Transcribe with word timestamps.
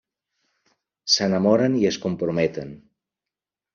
S'enamoren 1.15 1.75
i 1.81 1.85
es 1.93 1.99
comprometen. 2.07 2.77